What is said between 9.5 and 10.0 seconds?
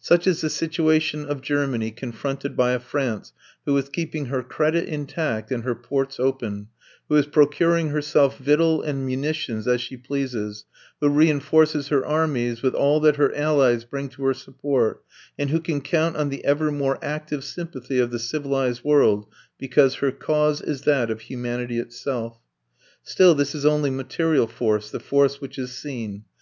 as she